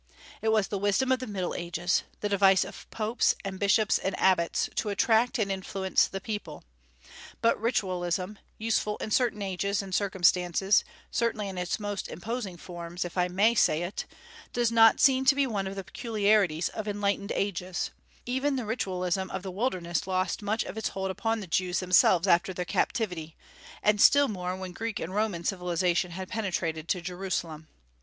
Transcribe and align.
It 0.41 0.47
was 0.49 0.67
the 0.69 0.79
wisdom 0.79 1.11
of 1.11 1.19
the 1.19 1.27
Middle 1.27 1.53
Ages, 1.53 2.01
the 2.21 2.29
device 2.29 2.65
of 2.65 2.89
popes 2.89 3.35
and 3.45 3.59
bishops 3.59 3.99
and 3.99 4.19
abbots 4.19 4.67
to 4.77 4.89
attract 4.89 5.37
and 5.37 5.51
influence 5.51 6.07
the 6.07 6.19
people. 6.19 6.63
But 7.39 7.61
ritualism 7.61 8.39
useful 8.57 8.97
in 8.97 9.11
certain 9.11 9.43
ages 9.43 9.79
and 9.83 9.93
circumstances, 9.93 10.83
certainly 11.11 11.49
in 11.49 11.59
its 11.59 11.79
most 11.79 12.07
imposing 12.07 12.57
forms, 12.57 13.05
if 13.05 13.15
I 13.15 13.27
may 13.27 13.53
say 13.53 13.83
it 13.83 14.07
does 14.53 14.71
not 14.71 14.99
seem 14.99 15.23
to 15.25 15.35
be 15.35 15.45
one 15.45 15.67
of 15.67 15.75
the 15.75 15.83
peculiarities 15.83 16.69
of 16.69 16.87
enlightened 16.87 17.31
ages; 17.35 17.91
even 18.25 18.55
the 18.55 18.65
ritualism 18.65 19.29
of 19.29 19.43
the 19.43 19.51
wilderness 19.51 20.07
lost 20.07 20.41
much 20.41 20.63
of 20.63 20.79
its 20.79 20.89
hold 20.89 21.11
upon 21.11 21.41
the 21.41 21.45
Jews 21.45 21.79
themselves 21.79 22.25
after 22.25 22.55
their 22.55 22.65
captivity, 22.65 23.37
and 23.83 24.01
still 24.01 24.27
more 24.29 24.55
when 24.55 24.71
Greek 24.73 24.99
and 24.99 25.13
Roman 25.13 25.43
civilization 25.43 26.09
had 26.09 26.27
penetrated 26.27 26.87
to 26.87 27.01
Jerusalem. 27.01 27.67